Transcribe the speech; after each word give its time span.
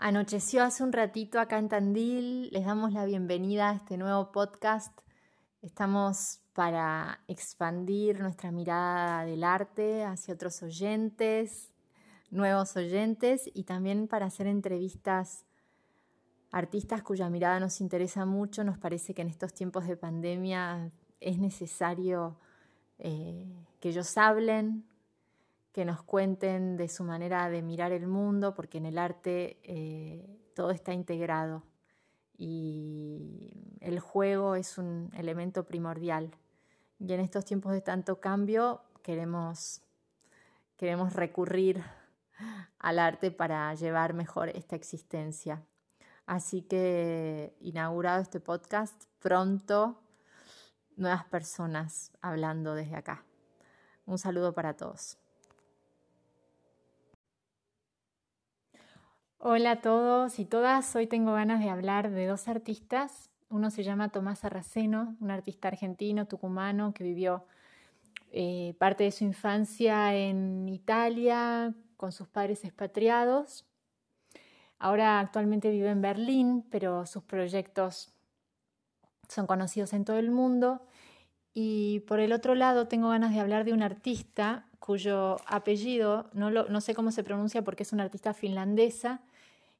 Anocheció 0.00 0.62
hace 0.62 0.84
un 0.84 0.92
ratito 0.92 1.40
acá 1.40 1.58
en 1.58 1.68
Tandil. 1.68 2.50
Les 2.52 2.64
damos 2.64 2.92
la 2.92 3.04
bienvenida 3.04 3.70
a 3.70 3.74
este 3.74 3.96
nuevo 3.96 4.30
podcast. 4.30 4.96
Estamos 5.60 6.38
para 6.52 7.18
expandir 7.26 8.20
nuestra 8.20 8.52
mirada 8.52 9.24
del 9.24 9.42
arte 9.42 10.04
hacia 10.04 10.34
otros 10.34 10.62
oyentes, 10.62 11.72
nuevos 12.30 12.76
oyentes 12.76 13.50
y 13.52 13.64
también 13.64 14.06
para 14.06 14.26
hacer 14.26 14.46
entrevistas 14.46 15.44
a 16.52 16.58
artistas 16.58 17.02
cuya 17.02 17.28
mirada 17.28 17.58
nos 17.58 17.80
interesa 17.80 18.24
mucho. 18.24 18.62
Nos 18.62 18.78
parece 18.78 19.14
que 19.14 19.22
en 19.22 19.28
estos 19.28 19.52
tiempos 19.52 19.88
de 19.88 19.96
pandemia 19.96 20.92
es 21.18 21.38
necesario 21.38 22.38
eh, 23.00 23.52
que 23.80 23.88
ellos 23.88 24.16
hablen, 24.16 24.84
que 25.72 25.84
nos 25.84 26.02
cuenten 26.02 26.76
de 26.76 26.88
su 26.88 27.04
manera 27.04 27.48
de 27.50 27.62
mirar 27.62 27.92
el 27.92 28.06
mundo, 28.06 28.54
porque 28.54 28.78
en 28.78 28.86
el 28.86 28.98
arte 28.98 29.58
eh, 29.62 30.50
todo 30.54 30.70
está 30.70 30.92
integrado 30.92 31.62
y 32.36 33.76
el 33.80 34.00
juego 34.00 34.54
es 34.54 34.78
un 34.78 35.10
elemento 35.14 35.64
primordial. 35.64 36.30
Y 36.98 37.12
en 37.12 37.20
estos 37.20 37.44
tiempos 37.44 37.72
de 37.72 37.80
tanto 37.80 38.20
cambio 38.20 38.82
queremos, 39.02 39.82
queremos 40.76 41.12
recurrir 41.12 41.84
al 42.78 42.98
arte 42.98 43.30
para 43.30 43.74
llevar 43.74 44.14
mejor 44.14 44.48
esta 44.50 44.76
existencia. 44.76 45.64
Así 46.26 46.62
que 46.62 47.56
inaugurado 47.60 48.22
este 48.22 48.40
podcast, 48.40 49.04
pronto 49.18 50.00
nuevas 50.96 51.24
personas 51.24 52.12
hablando 52.20 52.74
desde 52.74 52.96
acá. 52.96 53.24
Un 54.04 54.18
saludo 54.18 54.52
para 54.52 54.76
todos. 54.76 55.18
Hola 59.40 59.70
a 59.70 59.80
todos 59.80 60.40
y 60.40 60.44
todas. 60.44 60.96
Hoy 60.96 61.06
tengo 61.06 61.32
ganas 61.32 61.60
de 61.60 61.70
hablar 61.70 62.10
de 62.10 62.26
dos 62.26 62.48
artistas. 62.48 63.30
Uno 63.50 63.70
se 63.70 63.84
llama 63.84 64.08
Tomás 64.08 64.44
Arraceno, 64.44 65.16
un 65.20 65.30
artista 65.30 65.68
argentino, 65.68 66.26
tucumano, 66.26 66.92
que 66.92 67.04
vivió 67.04 67.44
eh, 68.32 68.74
parte 68.78 69.04
de 69.04 69.12
su 69.12 69.22
infancia 69.22 70.12
en 70.16 70.68
Italia 70.68 71.72
con 71.96 72.10
sus 72.10 72.26
padres 72.26 72.64
expatriados. 72.64 73.64
Ahora 74.80 75.20
actualmente 75.20 75.70
vive 75.70 75.90
en 75.90 76.02
Berlín, 76.02 76.66
pero 76.68 77.06
sus 77.06 77.22
proyectos 77.22 78.12
son 79.28 79.46
conocidos 79.46 79.92
en 79.92 80.04
todo 80.04 80.18
el 80.18 80.32
mundo. 80.32 80.82
Y 81.54 82.00
por 82.08 82.18
el 82.18 82.32
otro 82.32 82.56
lado 82.56 82.88
tengo 82.88 83.10
ganas 83.10 83.32
de 83.32 83.38
hablar 83.38 83.64
de 83.64 83.72
un 83.72 83.84
artista 83.84 84.66
cuyo 84.80 85.36
apellido 85.46 86.28
no, 86.32 86.50
no 86.50 86.80
sé 86.80 86.94
cómo 86.94 87.12
se 87.12 87.22
pronuncia 87.22 87.62
porque 87.62 87.84
es 87.84 87.92
una 87.92 88.04
artista 88.04 88.34
finlandesa 88.34 89.20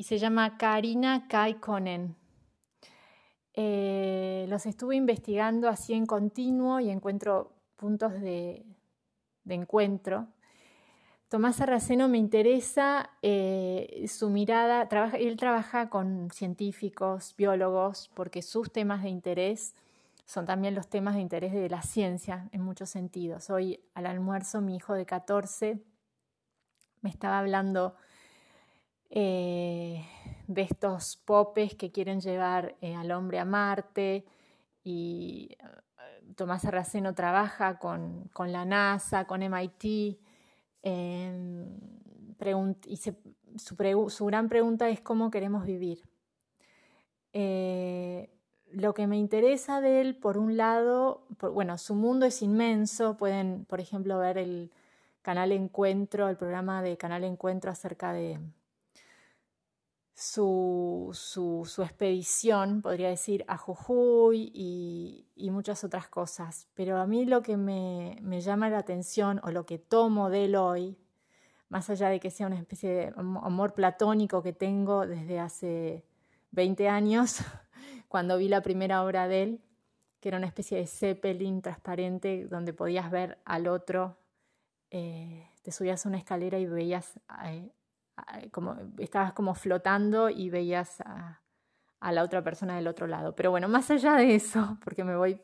y 0.00 0.04
se 0.04 0.16
llama 0.16 0.56
Karina 0.56 1.28
Kaikkonen. 1.28 2.16
Eh, 3.52 4.46
los 4.48 4.64
estuve 4.64 4.96
investigando 4.96 5.68
así 5.68 5.92
en 5.92 6.06
continuo 6.06 6.80
y 6.80 6.88
encuentro 6.88 7.52
puntos 7.76 8.14
de, 8.14 8.64
encuentro. 9.46 10.28
Tomás 11.28 11.60
Arraceno 11.60 12.08
me 12.08 12.16
interesa 12.16 13.10
eh, 13.20 14.06
su 14.08 14.30
mirada, 14.30 14.88
él 15.18 15.36
trabaja 15.36 15.90
con 15.90 16.30
científicos, 16.30 17.34
biólogos, 17.36 18.10
porque 18.14 18.40
sus 18.40 18.72
temas 18.72 19.02
de 19.02 19.10
interés 19.10 19.74
son 20.24 20.46
también 20.46 20.74
los 20.74 20.88
temas 20.88 21.16
de 21.16 21.20
interés 21.20 21.52
de 21.52 21.68
la 21.68 21.82
ciencia 21.82 22.48
en 22.52 22.62
muchos 22.62 22.88
sentidos. 22.88 23.50
Hoy 23.50 23.80
al 23.92 24.06
almuerzo 24.06 24.62
mi 24.62 24.76
hijo 24.76 24.94
de 24.94 25.04
14 25.04 25.78
me 27.02 27.10
estaba 27.10 27.38
hablando 27.38 27.96
eh, 29.12 30.06
de 30.46 30.62
estos 30.62 31.16
popes 31.16 31.74
que 31.74 31.90
quieren 31.90 32.20
llevar 32.20 32.76
eh, 32.80 32.94
al 32.94 33.10
hombre 33.10 33.40
a 33.40 33.44
Marte 33.44 34.24
y 34.84 35.56
eh, 35.58 36.34
Tomás 36.36 36.64
Arraceno 36.64 37.12
trabaja 37.12 37.80
con, 37.80 38.30
la 38.38 38.64
NASA, 38.64 39.26
con 39.26 39.42
MIT 39.42 39.84
y 39.84 40.18
su, 43.56 43.76
gran 44.26 44.48
pregunta 44.48 44.88
es 44.88 45.00
cómo 45.00 45.30
queremos 45.30 45.66
vivir. 45.66 46.02
Lo 47.32 48.94
que 48.94 49.08
me 49.08 49.16
interesa 49.16 49.80
de 49.80 50.00
él, 50.00 50.14
por 50.14 50.38
un 50.38 50.56
lado, 50.56 51.26
bueno, 51.40 51.76
su 51.78 51.96
mundo 51.96 52.26
es 52.26 52.42
inmenso, 52.42 53.16
pueden, 53.16 53.64
por 53.64 53.80
ejemplo, 53.80 54.18
ver 54.18 54.38
el 54.38 54.70
canal 55.22 55.50
Encuentro, 55.50 56.28
el 56.28 56.36
programa 56.36 56.80
de 56.80 56.96
Canal 56.96 57.24
Encuentro 57.24 57.72
acerca 57.72 58.12
de 58.12 58.38
su, 60.20 61.10
su, 61.14 61.82
expedición, 61.82 62.82
podría 62.82 63.08
decir, 63.08 63.42
a 63.48 63.56
Jujuy 63.56 64.52
y, 64.54 65.50
muchas 65.50 65.82
otras 65.82 66.08
cosas. 66.08 66.68
Pero 66.74 66.98
a 66.98 67.06
mí 67.06 67.24
lo 67.24 67.40
que 67.40 67.56
me, 67.56 68.18
me 68.20 68.42
llama 68.42 68.68
la 68.68 68.78
atención 68.78 69.40
o 69.42 69.50
lo 69.50 69.64
que 69.64 69.78
tomo 69.78 70.28
de 70.28 70.44
él 70.44 70.56
hoy, 70.56 70.98
más 71.70 71.88
allá 71.88 72.10
de 72.10 72.20
que 72.20 72.30
sea 72.30 72.48
una 72.48 72.58
especie 72.58 72.90
de 72.90 73.12
amor 73.16 73.72
platónico 73.72 74.42
que 74.42 74.52
tengo 74.52 75.06
desde 75.06 75.40
hace 75.40 76.04
20 76.50 76.88
años, 76.90 77.38
cuando 78.08 78.36
vi 78.36 78.48
la 78.48 78.60
primera 78.60 79.02
obra 79.02 79.26
de 79.26 79.42
él, 79.42 79.60
que 80.20 80.28
era 80.28 80.36
una 80.36 80.48
especie 80.48 80.76
de 80.76 80.86
zeppelin 80.86 81.62
transparente 81.62 82.46
donde 82.46 82.74
podías 82.74 83.10
ver 83.10 83.38
al 83.46 83.68
otro, 83.68 84.18
eh, 84.90 85.48
te 85.62 85.72
subías 85.72 86.04
a 86.04 86.10
una 86.10 86.18
escalera 86.18 86.58
y 86.58 86.66
veías, 86.66 87.18
eh, 87.46 87.70
como, 88.50 88.76
estabas 88.98 89.32
como 89.32 89.54
flotando 89.54 90.30
y 90.30 90.50
veías 90.50 91.00
a, 91.02 91.40
la 92.12 92.22
otra 92.22 92.42
persona 92.42 92.76
del 92.76 92.86
otro 92.86 93.06
lado. 93.06 93.34
Pero 93.34 93.50
bueno, 93.50 93.68
más 93.68 93.90
allá 93.90 94.14
de 94.14 94.34
eso, 94.34 94.78
porque 94.84 95.04
me 95.04 95.16
voy 95.16 95.40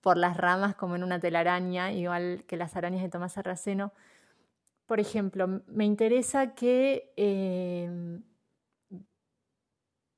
por 0.00 0.16
las 0.16 0.36
ramas 0.36 0.74
como 0.74 0.96
en 0.96 1.04
una 1.04 1.20
telaraña, 1.20 1.92
igual 1.92 2.44
que 2.46 2.56
las 2.56 2.76
arañas 2.76 3.02
de 3.02 3.08
Tomás 3.08 3.38
Arraceno, 3.38 3.92
por 4.86 5.00
ejemplo, 5.00 5.62
me 5.66 5.84
interesa 5.84 6.54
que 6.54 7.12
eh, 7.16 8.20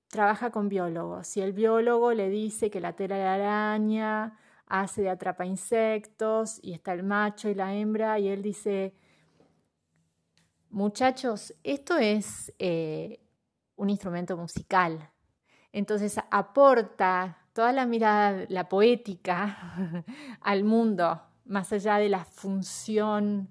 trabaja 0.08 0.50
con 0.50 0.68
biólogos. 0.68 1.26
Si 1.26 1.40
el 1.40 1.52
biólogo 1.52 2.12
le 2.12 2.28
dice 2.28 2.70
que 2.70 2.80
la 2.80 2.94
tela 2.94 3.16
de 3.16 3.24
araña 3.24 4.38
hace 4.66 5.02
de 5.02 5.10
atrapa 5.10 5.46
insectos 5.46 6.58
y 6.62 6.72
está 6.72 6.92
el 6.92 7.02
macho 7.02 7.48
y 7.48 7.54
la 7.54 7.74
hembra 7.74 8.18
y 8.18 8.28
él 8.28 8.42
dice, 8.42 8.94
muchachos, 10.70 11.54
esto 11.62 11.96
es 11.96 12.52
eh, 12.58 13.20
un 13.76 13.90
instrumento 13.90 14.36
musical. 14.36 15.10
Entonces 15.72 16.18
aporta 16.30 17.38
toda 17.52 17.72
la 17.72 17.86
mirada, 17.86 18.44
la 18.48 18.68
poética 18.68 20.04
al 20.40 20.64
mundo, 20.64 21.22
más 21.44 21.72
allá 21.72 21.96
de 21.96 22.08
la 22.08 22.24
función 22.24 23.48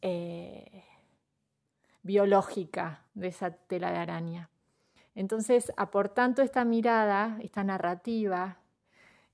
eh, 0.00 0.84
biológica 2.02 3.04
de 3.14 3.28
esa 3.28 3.50
tela 3.50 3.90
de 3.90 3.98
araña. 3.98 4.50
Entonces, 5.14 5.72
aportando 5.76 6.42
esta 6.42 6.64
mirada, 6.64 7.38
esta 7.42 7.64
narrativa, 7.64 8.58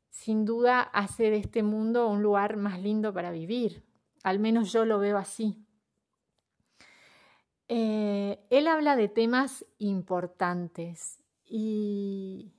sin 0.08 0.44
duda 0.44 0.80
hace 0.80 1.30
de 1.30 1.38
este 1.38 1.62
mundo 1.62 2.08
un 2.08 2.22
lugar 2.22 2.56
más 2.56 2.80
lindo 2.80 3.12
para 3.12 3.32
vivir. 3.32 3.84
Al 4.22 4.38
menos 4.38 4.72
yo 4.72 4.84
lo 4.84 4.98
veo 4.98 5.18
así. 5.18 5.66
Eh, 7.74 8.38
él 8.50 8.68
habla 8.68 8.96
de 8.96 9.08
temas 9.08 9.64
importantes 9.78 11.22
y, 11.46 12.52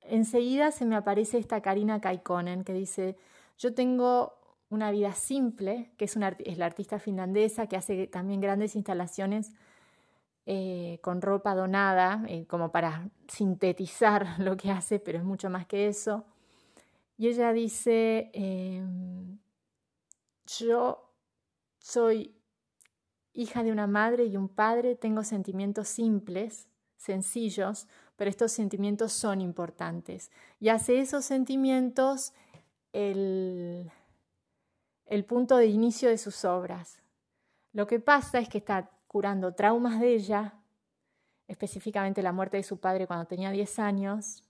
enseguida 0.00 0.70
se 0.70 0.86
me 0.86 0.96
aparece 0.96 1.36
esta 1.36 1.60
Karina 1.60 2.00
Kaikonen 2.00 2.64
que 2.64 2.72
dice, 2.72 3.18
yo 3.58 3.74
tengo 3.74 4.38
una 4.70 4.90
vida 4.90 5.12
simple, 5.12 5.92
que 5.98 6.06
es, 6.06 6.16
una, 6.16 6.28
es 6.38 6.56
la 6.56 6.64
artista 6.64 6.98
finlandesa 6.98 7.66
que 7.66 7.76
hace 7.76 8.06
también 8.06 8.40
grandes 8.40 8.74
instalaciones 8.74 9.52
eh, 10.46 10.98
con 11.02 11.20
ropa 11.20 11.54
donada, 11.54 12.24
eh, 12.26 12.46
como 12.46 12.72
para 12.72 13.10
sintetizar 13.26 14.26
lo 14.40 14.56
que 14.56 14.70
hace, 14.70 14.98
pero 14.98 15.18
es 15.18 15.24
mucho 15.24 15.50
más 15.50 15.66
que 15.66 15.88
eso. 15.88 16.24
Y 17.18 17.28
ella 17.28 17.52
dice, 17.52 18.30
em, 18.32 19.38
yo 20.46 21.12
soy 21.78 22.37
hija 23.38 23.62
de 23.62 23.70
una 23.70 23.86
madre 23.86 24.24
y 24.24 24.36
un 24.36 24.48
padre, 24.48 24.96
tengo 24.96 25.22
sentimientos 25.22 25.86
simples, 25.86 26.66
sencillos, 26.96 27.86
pero 28.16 28.28
estos 28.28 28.50
sentimientos 28.50 29.12
son 29.12 29.40
importantes. 29.40 30.32
Y 30.58 30.70
hace 30.70 30.98
esos 30.98 31.24
sentimientos 31.24 32.32
el, 32.92 33.92
el 35.06 35.24
punto 35.24 35.56
de 35.56 35.66
inicio 35.66 36.08
de 36.08 36.18
sus 36.18 36.44
obras. 36.44 37.00
Lo 37.72 37.86
que 37.86 38.00
pasa 38.00 38.40
es 38.40 38.48
que 38.48 38.58
está 38.58 38.90
curando 39.06 39.54
traumas 39.54 40.00
de 40.00 40.14
ella, 40.14 40.54
específicamente 41.46 42.22
la 42.22 42.32
muerte 42.32 42.56
de 42.56 42.64
su 42.64 42.78
padre 42.78 43.06
cuando 43.06 43.26
tenía 43.26 43.52
10 43.52 43.78
años, 43.78 44.42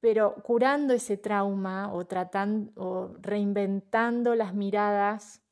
pero 0.00 0.36
curando 0.42 0.94
ese 0.94 1.18
trauma 1.18 1.92
o 1.92 2.06
tratando 2.06 2.72
o 2.76 3.14
reinventando 3.20 4.34
las 4.34 4.54
miradas 4.54 5.42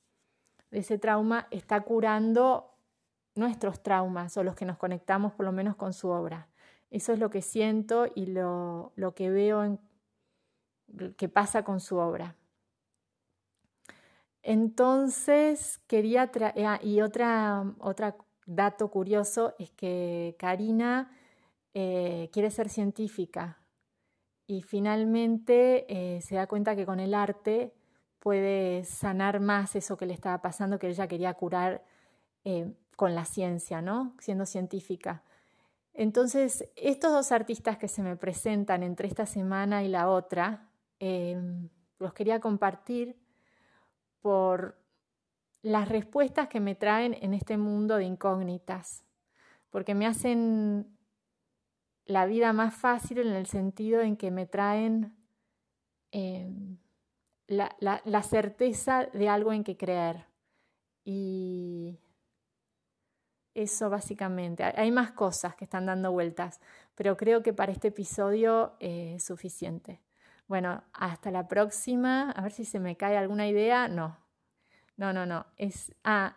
ese 0.70 0.98
trauma 0.98 1.46
está 1.50 1.80
curando 1.80 2.74
nuestros 3.34 3.82
traumas 3.82 4.36
o 4.36 4.42
los 4.42 4.54
que 4.54 4.64
nos 4.64 4.78
conectamos 4.78 5.32
por 5.32 5.46
lo 5.46 5.52
menos 5.52 5.76
con 5.76 5.92
su 5.92 6.08
obra. 6.08 6.48
Eso 6.90 7.12
es 7.12 7.18
lo 7.18 7.30
que 7.30 7.42
siento 7.42 8.06
y 8.14 8.26
lo, 8.26 8.92
lo 8.96 9.14
que 9.14 9.30
veo 9.30 9.78
que 11.16 11.28
pasa 11.28 11.64
con 11.64 11.80
su 11.80 11.96
obra. 11.96 12.36
Entonces, 14.42 15.78
quería 15.88 16.30
traer, 16.30 16.66
ah, 16.66 16.78
y 16.80 17.00
otra, 17.00 17.64
otro 17.80 18.16
dato 18.46 18.88
curioso 18.88 19.54
es 19.58 19.72
que 19.72 20.36
Karina 20.38 21.10
eh, 21.74 22.30
quiere 22.32 22.50
ser 22.50 22.69
científica 22.69 23.58
y 24.46 24.62
finalmente 24.62 25.84
eh, 25.88 26.20
se 26.20 26.36
da 26.36 26.46
cuenta 26.46 26.76
que 26.76 26.86
con 26.86 27.00
el 27.00 27.12
arte 27.12 27.74
puede 28.18 28.84
sanar 28.84 29.40
más 29.40 29.76
eso 29.76 29.96
que 29.96 30.06
le 30.06 30.14
estaba 30.14 30.42
pasando, 30.42 30.78
que 30.78 30.88
ella 30.88 31.06
quería 31.06 31.34
curar 31.34 31.84
eh, 32.44 32.72
con 32.96 33.14
la 33.14 33.24
ciencia, 33.24 33.82
¿no? 33.82 34.14
Siendo 34.18 34.46
científica. 34.46 35.22
Entonces, 35.92 36.68
estos 36.76 37.12
dos 37.12 37.32
artistas 37.32 37.78
que 37.78 37.88
se 37.88 38.02
me 38.02 38.16
presentan 38.16 38.82
entre 38.82 39.08
esta 39.08 39.26
semana 39.26 39.82
y 39.82 39.88
la 39.88 40.10
otra, 40.10 40.68
em, 40.98 41.68
los 41.98 42.12
quería 42.12 42.40
compartir 42.40 43.16
por 44.20 44.78
las 45.62 45.88
respuestas 45.88 46.48
que 46.48 46.60
me 46.60 46.74
traen 46.74 47.16
en 47.20 47.34
este 47.34 47.56
mundo 47.56 47.96
de 47.96 48.04
incógnitas, 48.04 49.04
porque 49.70 49.94
me 49.94 50.06
hacen 50.06 50.96
la 52.04 52.26
vida 52.26 52.52
más 52.52 52.74
fácil 52.74 53.19
en 53.19 53.32
el 53.32 53.46
sentido 53.46 54.00
en 54.00 54.16
que 54.16 54.30
me 54.30 54.46
traen 54.46 55.16
em, 56.12 56.78
la 57.48 58.22
certeza 58.22 59.06
de 59.12 59.28
algo 59.28 59.52
en 59.52 59.64
que 59.64 59.76
creer. 59.76 60.26
Y 61.04 61.98
eso 63.56 63.88
básicamente. 63.88 64.62
Hay 64.64 64.93
más 64.93 65.12
cosas 65.12 65.56
que 65.56 65.64
están 65.64 65.87
dando 65.87 66.12
vueltas, 66.12 66.60
pero 66.94 67.16
creo 67.16 67.43
que 67.43 67.52
para 67.52 67.72
este 67.72 67.88
episodio 67.88 68.75
eh, 68.81 69.14
es 69.16 69.25
suficiente. 69.25 70.00
Bueno, 70.46 70.84
hasta 70.93 71.31
la 71.31 71.48
próxima. 71.48 72.31
A 72.32 72.43
ver 72.43 72.52
si 72.52 72.64
se 72.64 72.78
me 72.78 72.96
cae 72.96 73.16
alguna 73.16 73.48
idea. 73.48 73.88
No, 73.88 74.19
no, 74.96 75.12
no, 75.12 75.26
no. 75.26 75.46
Es. 75.56 75.93
Ah, 76.04 76.37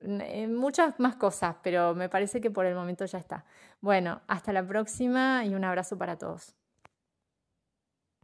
eh, 0.00 0.48
muchas 0.48 0.98
más 0.98 1.16
cosas, 1.16 1.56
pero 1.62 1.94
me 1.94 2.08
parece 2.08 2.40
que 2.40 2.50
por 2.50 2.64
el 2.66 2.74
momento 2.74 3.04
ya 3.04 3.18
está. 3.18 3.44
Bueno, 3.80 4.22
hasta 4.26 4.52
la 4.52 4.66
próxima 4.66 5.44
y 5.44 5.54
un 5.54 5.64
abrazo 5.64 5.98
para 5.98 6.16
todos. 6.16 6.57